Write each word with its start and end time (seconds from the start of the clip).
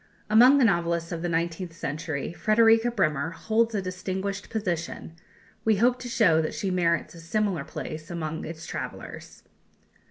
Among 0.31 0.57
the 0.57 0.65
novelists 0.65 1.11
of 1.11 1.21
the 1.21 1.29
nineteenth 1.29 1.73
century 1.73 2.33
Frederika 2.33 2.89
Bremer 2.89 3.29
holds 3.29 3.75
a 3.75 3.83
distinguished 3.83 4.49
position; 4.49 5.13
we 5.63 5.75
hope 5.75 5.99
to 5.99 6.09
show 6.09 6.41
that 6.41 6.55
she 6.55 6.71
merits 6.71 7.13
a 7.13 7.19
similar 7.19 7.63
place 7.63 8.09
among 8.09 8.43
its 8.43 8.65
travellers. 8.65 9.43